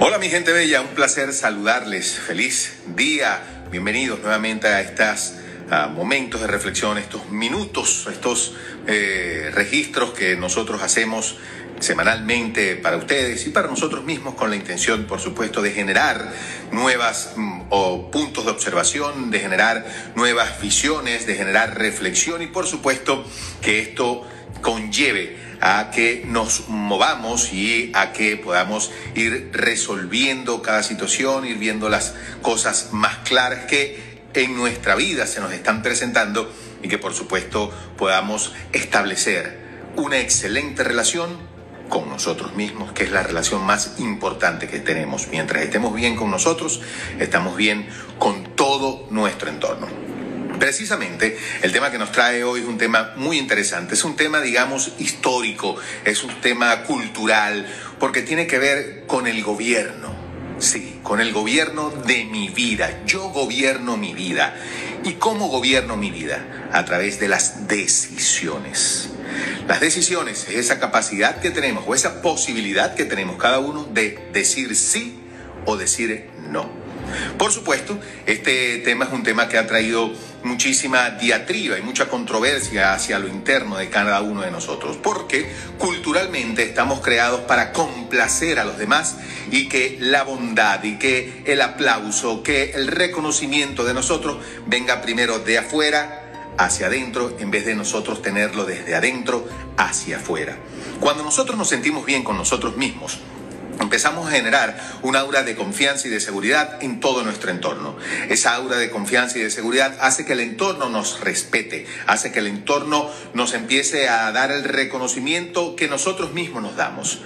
[0.00, 2.20] Hola mi gente bella, un placer saludarles.
[2.20, 3.64] Feliz día.
[3.72, 5.34] Bienvenidos nuevamente a estos
[5.92, 8.54] momentos de reflexión, estos minutos, estos
[8.86, 11.36] eh, registros que nosotros hacemos
[11.80, 16.32] semanalmente para ustedes y para nosotros mismos con la intención, por supuesto, de generar
[16.70, 19.84] nuevas mm, o puntos de observación, de generar
[20.14, 23.24] nuevas visiones, de generar reflexión y, por supuesto,
[23.60, 24.24] que esto
[24.62, 31.88] conlleve a que nos movamos y a que podamos ir resolviendo cada situación, ir viendo
[31.88, 37.14] las cosas más claras que en nuestra vida se nos están presentando y que por
[37.14, 39.58] supuesto podamos establecer
[39.96, 41.36] una excelente relación
[41.88, 45.28] con nosotros mismos, que es la relación más importante que tenemos.
[45.28, 46.80] Mientras estemos bien con nosotros,
[47.18, 50.07] estamos bien con todo nuestro entorno.
[50.58, 54.40] Precisamente el tema que nos trae hoy es un tema muy interesante, es un tema,
[54.40, 57.66] digamos, histórico, es un tema cultural,
[57.98, 60.14] porque tiene que ver con el gobierno,
[60.58, 63.02] sí, con el gobierno de mi vida.
[63.06, 64.54] Yo gobierno mi vida.
[65.04, 66.68] ¿Y cómo gobierno mi vida?
[66.72, 69.10] A través de las decisiones.
[69.68, 74.18] Las decisiones es esa capacidad que tenemos o esa posibilidad que tenemos cada uno de
[74.32, 75.20] decir sí
[75.66, 76.77] o decir no.
[77.38, 82.94] Por supuesto, este tema es un tema que ha traído muchísima diatriba y mucha controversia
[82.94, 88.64] hacia lo interno de cada uno de nosotros, porque culturalmente estamos creados para complacer a
[88.64, 89.16] los demás
[89.50, 95.38] y que la bondad y que el aplauso, que el reconocimiento de nosotros venga primero
[95.38, 96.24] de afuera
[96.56, 100.56] hacia adentro en vez de nosotros tenerlo desde adentro hacia afuera.
[101.00, 103.20] Cuando nosotros nos sentimos bien con nosotros mismos,
[103.80, 107.96] empezamos a generar un aura de confianza y de seguridad en todo nuestro entorno.
[108.28, 112.40] Esa aura de confianza y de seguridad hace que el entorno nos respete, hace que
[112.40, 117.20] el entorno nos empiece a dar el reconocimiento que nosotros mismos nos damos.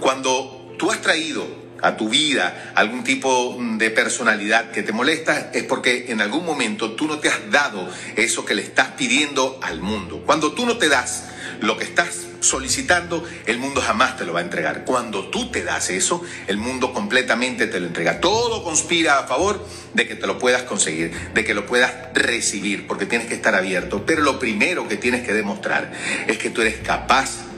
[0.00, 5.64] Cuando tú has traído a tu vida algún tipo de personalidad que te molesta, es
[5.64, 9.80] porque en algún momento tú no te has dado eso que le estás pidiendo al
[9.80, 10.22] mundo.
[10.26, 11.24] Cuando tú no te das
[11.60, 14.84] lo que estás solicitando, el mundo jamás te lo va a entregar.
[14.84, 18.20] Cuando tú te das eso, el mundo completamente te lo entrega.
[18.20, 19.64] Todo conspira a favor
[19.94, 23.54] de que te lo puedas conseguir, de que lo puedas recibir, porque tienes que estar
[23.54, 24.04] abierto.
[24.06, 25.92] Pero lo primero que tienes que demostrar
[26.26, 27.48] es que tú eres capaz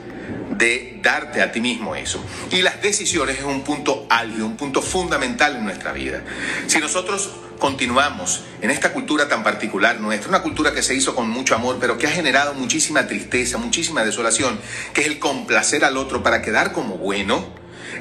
[0.50, 2.22] de darte a ti mismo eso.
[2.50, 6.22] Y las decisiones es un punto álgido, un punto fundamental en nuestra vida.
[6.66, 11.30] Si nosotros continuamos en esta cultura tan particular nuestra, una cultura que se hizo con
[11.30, 14.58] mucho amor, pero que ha generado muchísima tristeza, muchísima desolación,
[14.92, 17.46] que es el complacer al otro para quedar como bueno,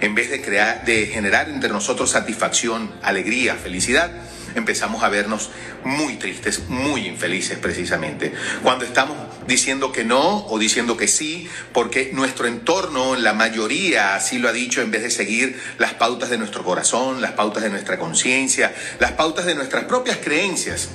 [0.01, 4.09] en vez de crear, de generar entre nosotros satisfacción, alegría, felicidad,
[4.55, 5.51] empezamos a vernos
[5.83, 8.33] muy tristes, muy infelices precisamente.
[8.63, 9.17] Cuando estamos
[9.47, 14.53] diciendo que no o diciendo que sí, porque nuestro entorno, la mayoría así lo ha
[14.53, 18.73] dicho, en vez de seguir las pautas de nuestro corazón, las pautas de nuestra conciencia,
[18.99, 20.89] las pautas de nuestras propias creencias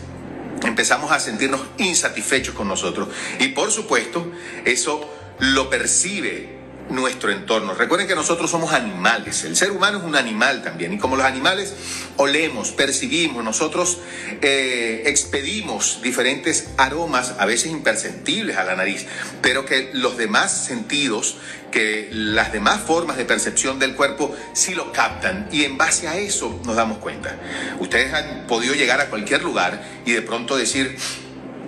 [0.62, 3.08] empezamos a sentirnos insatisfechos con nosotros.
[3.38, 4.30] Y por supuesto,
[4.64, 7.74] eso lo percibe nuestro entorno.
[7.74, 11.24] Recuerden que nosotros somos animales, el ser humano es un animal también, y como los
[11.24, 11.74] animales
[12.16, 13.98] olemos, percibimos, nosotros
[14.42, 19.06] eh, expedimos diferentes aromas, a veces imperceptibles a la nariz,
[19.40, 21.36] pero que los demás sentidos,
[21.70, 26.16] que las demás formas de percepción del cuerpo sí lo captan, y en base a
[26.18, 27.36] eso nos damos cuenta.
[27.80, 30.96] Ustedes han podido llegar a cualquier lugar y de pronto decir,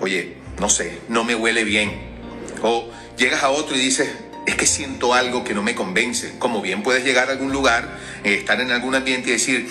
[0.00, 2.15] oye, no sé, no me huele bien.
[2.62, 4.09] O llegas a otro y dices,
[4.46, 6.34] es que siento algo que no me convence.
[6.38, 9.68] Como bien puedes llegar a algún lugar, eh, estar en algún ambiente y decir,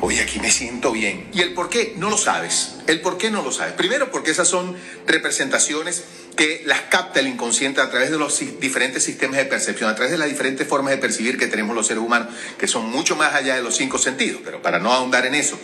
[0.00, 1.28] oye, aquí me siento bien.
[1.32, 1.94] ¿Y el por qué?
[1.96, 2.74] No lo sabes.
[2.88, 3.74] El por qué no lo sabes.
[3.74, 4.76] Primero porque esas son
[5.06, 6.04] representaciones
[6.36, 10.12] que las capta el inconsciente a través de los diferentes sistemas de percepción, a través
[10.12, 12.28] de las diferentes formas de percibir que tenemos los seres humanos,
[12.58, 14.40] que son mucho más allá de los cinco sentidos.
[14.44, 15.58] Pero para no ahondar en eso,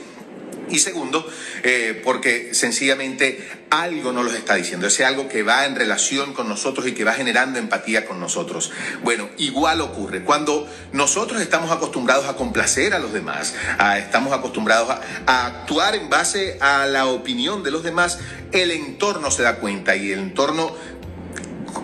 [0.68, 1.26] y segundo,
[1.62, 6.48] eh, porque sencillamente algo nos lo está diciendo, ese algo que va en relación con
[6.48, 8.70] nosotros y que va generando empatía con nosotros.
[9.02, 10.22] Bueno, igual ocurre.
[10.22, 13.54] Cuando nosotros estamos acostumbrados a complacer a los demás,
[13.98, 14.90] estamos acostumbrados
[15.26, 18.18] a, actuar en base a la opinión de los demás,
[18.52, 20.74] el entorno se da cuenta y el entorno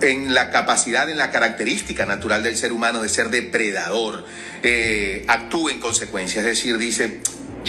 [0.03, 4.25] en la capacidad, en la característica natural del ser humano de ser depredador,
[4.63, 6.41] eh, actúa en consecuencia.
[6.41, 7.21] Es decir, dice,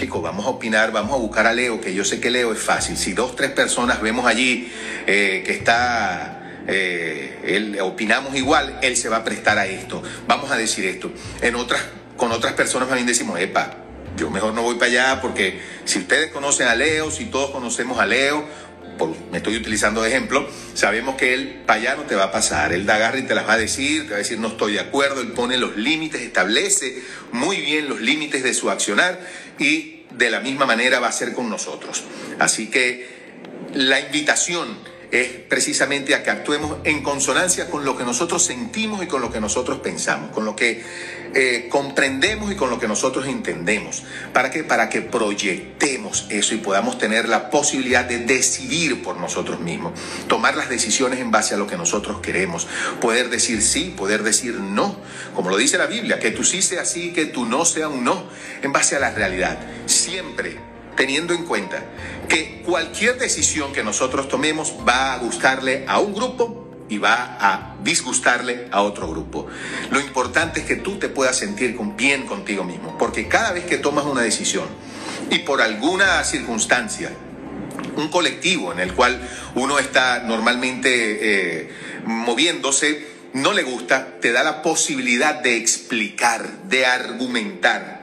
[0.09, 2.97] Vamos a opinar, vamos a buscar a Leo, que yo sé que Leo es fácil.
[2.97, 4.71] Si dos, tres personas vemos allí
[5.05, 10.01] eh, que está, eh, él, opinamos igual, él se va a prestar a esto.
[10.27, 11.11] Vamos a decir esto.
[11.41, 11.81] En otras,
[12.17, 13.77] con otras personas también decimos, epa,
[14.17, 17.99] yo mejor no voy para allá porque si ustedes conocen a Leo, si todos conocemos
[17.99, 18.45] a Leo,
[19.31, 22.73] me estoy utilizando de ejemplo, sabemos que él para allá no te va a pasar,
[22.73, 24.79] él da y te las va a decir, te va a decir no estoy de
[24.79, 27.01] acuerdo, él pone los límites, establece
[27.31, 29.19] muy bien los límites de su accionar
[29.59, 32.03] y de la misma manera va a ser con nosotros.
[32.39, 33.07] Así que
[33.73, 34.77] la invitación
[35.11, 39.31] es precisamente a que actuemos en consonancia con lo que nosotros sentimos y con lo
[39.31, 40.83] que nosotros pensamos, con lo que
[41.33, 44.03] eh, comprendemos y con lo que nosotros entendemos.
[44.33, 44.63] ¿Para qué?
[44.63, 49.93] Para que proyectemos eso y podamos tener la posibilidad de decidir por nosotros mismos,
[50.27, 52.67] tomar las decisiones en base a lo que nosotros queremos,
[53.01, 54.95] poder decir sí, poder decir no,
[55.35, 58.05] como lo dice la Biblia, que tú sí sea sí, que tú no sea un
[58.05, 58.23] no,
[58.61, 59.59] en base a la realidad.
[59.87, 60.70] Siempre
[61.01, 61.83] teniendo en cuenta
[62.29, 67.75] que cualquier decisión que nosotros tomemos va a gustarle a un grupo y va a
[67.83, 69.47] disgustarle a otro grupo.
[69.89, 73.79] Lo importante es que tú te puedas sentir bien contigo mismo, porque cada vez que
[73.79, 74.65] tomas una decisión
[75.31, 77.11] y por alguna circunstancia,
[77.95, 80.91] un colectivo en el cual uno está normalmente
[81.63, 81.69] eh,
[82.05, 88.00] moviéndose, no le gusta, te da la posibilidad de explicar, de argumentar,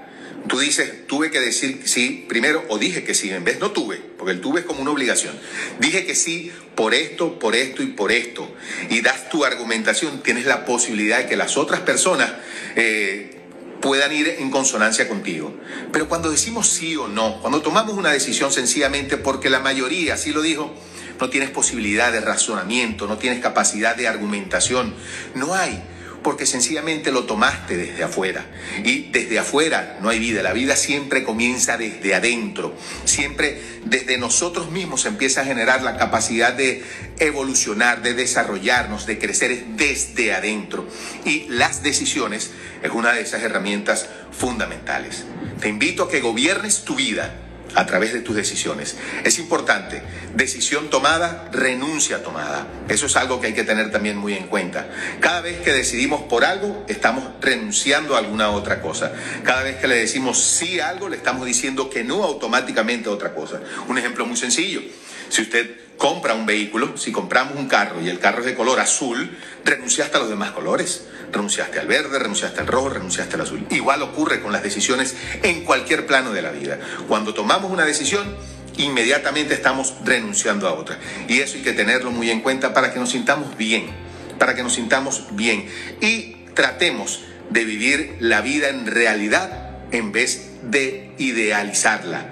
[0.49, 3.97] tú dices, tuve que decir sí primero o dije que sí, en vez no tuve,
[3.97, 5.39] porque el tuve es como una obligación.
[5.79, 8.50] Dije que sí por esto, por esto y por esto.
[8.91, 12.33] Y das tu argumentación, tienes la posibilidad de que las otras personas
[12.77, 13.39] eh,
[13.81, 15.55] puedan ir en consonancia contigo.
[15.93, 20.33] Pero cuando decimos sí o no, cuando tomamos una decisión sencillamente porque la mayoría así
[20.33, 20.75] lo dijo,
[21.21, 24.95] no tienes posibilidad de razonamiento, no tienes capacidad de argumentación,
[25.35, 25.83] no hay
[26.23, 28.47] porque sencillamente lo tomaste desde afuera.
[28.85, 32.75] Y desde afuera no hay vida, la vida siempre comienza desde adentro,
[33.05, 36.82] siempre desde nosotros mismos se empieza a generar la capacidad de
[37.19, 40.87] evolucionar, de desarrollarnos, de crecer desde adentro.
[41.25, 42.50] Y las decisiones
[42.82, 45.25] es una de esas herramientas fundamentales.
[45.61, 47.48] Te invito a que gobiernes tu vida
[47.78, 48.96] a través de tus decisiones.
[49.22, 50.02] Es importante,
[50.34, 52.66] decisión tomada, renuncia tomada.
[52.88, 54.88] Eso es algo que hay que tener también muy en cuenta.
[55.20, 59.12] Cada vez que decidimos por algo, estamos renunciando a alguna otra cosa.
[59.44, 63.12] Cada vez que le decimos sí a algo, le estamos diciendo que no automáticamente a
[63.12, 63.60] otra cosa.
[63.86, 64.82] Un ejemplo muy sencillo.
[65.28, 68.81] Si usted compra un vehículo, si compramos un carro y el carro es de color
[68.81, 71.05] azul, renunciaste a los demás colores.
[71.31, 73.67] Renunciaste al verde, renunciaste al rojo, renunciaste al azul.
[73.69, 76.79] Igual ocurre con las decisiones en cualquier plano de la vida.
[77.06, 78.35] Cuando tomamos una decisión,
[78.79, 80.99] inmediatamente estamos renunciando a otra.
[81.29, 83.91] Y eso hay que tenerlo muy en cuenta para que nos sintamos bien,
[84.39, 85.69] para que nos sintamos bien.
[86.00, 92.31] Y tratemos de vivir la vida en realidad en vez de idealizarla.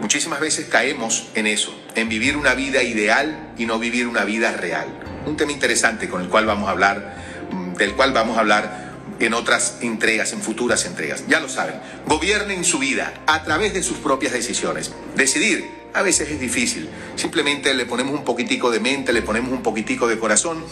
[0.00, 4.52] Muchísimas veces caemos en eso, en vivir una vida ideal y no vivir una vida
[4.52, 4.86] real.
[5.26, 7.16] Un tema interesante con el cual vamos a hablar,
[7.50, 8.88] mm, del cual vamos a hablar
[9.20, 11.24] en otras entregas, en futuras entregas.
[11.28, 11.74] Ya lo saben,
[12.06, 14.92] gobiernen su vida a través de sus propias decisiones.
[15.16, 16.88] Decidir a veces es difícil.
[17.16, 20.64] Simplemente le ponemos un poquitico de mente, le ponemos un poquitico de corazón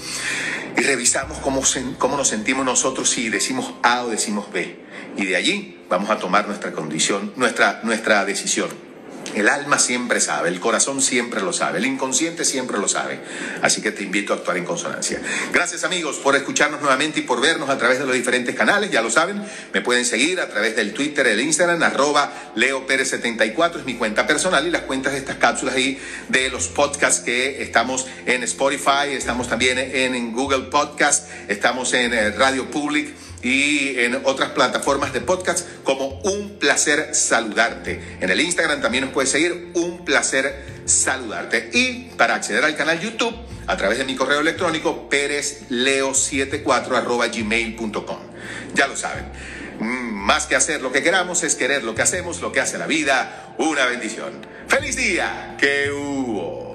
[0.77, 1.63] y revisamos cómo,
[1.99, 4.79] cómo nos sentimos nosotros si decimos A o decimos B.
[5.17, 8.86] Y de allí vamos a tomar nuestra condición, nuestra, nuestra decisión.
[9.37, 13.21] El alma siempre sabe, el corazón siempre lo sabe, el inconsciente siempre lo sabe.
[13.61, 15.21] Así que te invito a actuar en consonancia.
[15.53, 18.91] Gracias amigos por escucharnos nuevamente y por vernos a través de los diferentes canales.
[18.91, 19.45] Ya lo saben,
[19.75, 23.97] me pueden seguir a través del Twitter, el Instagram, arroba Leo Pérez 74 es mi
[23.97, 28.43] cuenta personal y las cuentas de estas cápsulas ahí de los podcasts que estamos en
[28.43, 35.13] Spotify, estamos también en Google Podcast, estamos en eh, Radio Public y en otras plataformas
[35.13, 38.19] de podcast como Un Placer Saludarte.
[38.21, 41.71] En el Instagram también nos puedes seguir Un Placer Saludarte.
[41.73, 43.35] Y para acceder al canal YouTube,
[43.67, 48.19] a través de mi correo electrónico, perezleo74 gmail.com.
[48.75, 49.27] Ya lo saben.
[49.81, 52.87] Más que hacer lo que queramos es querer lo que hacemos, lo que hace la
[52.87, 53.55] vida.
[53.59, 54.47] Una bendición.
[54.69, 55.57] ¡Feliz día!
[55.59, 56.66] ¡Que hubo!